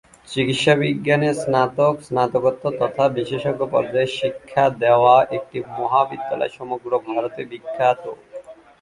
চিকিৎসা 0.27 0.73
বিজ্ঞানের 0.81 1.35
স্নাতক, 1.41 1.93
স্নাতকোত্তর 2.07 2.73
তথা 2.81 3.03
বিশেষজ্ঞ 3.17 3.61
পর্যায়ের 3.73 4.15
শিক্ষা 4.19 4.63
দেওয়া 4.83 5.15
এটি 5.37 5.57
মহাবিদ্যালয় 5.77 6.53
সমগ্র 6.57 6.91
ভারতে 7.07 7.41
বিখ্যাত। 7.51 8.03